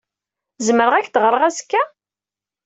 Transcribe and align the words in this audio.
Zemreɣ 0.65 0.93
ad 0.95 0.99
ak-d-ɣreɣ 1.03 1.43
azekka? 1.47 1.81